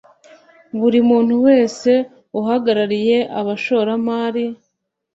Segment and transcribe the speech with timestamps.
[0.79, 1.91] Buri muntu wese
[2.39, 4.45] uhagarariye abashoramari